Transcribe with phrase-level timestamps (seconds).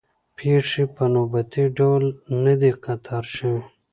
[0.37, 2.03] پېښې په نوبتي ډول
[2.43, 3.61] نه دي قطار شوې.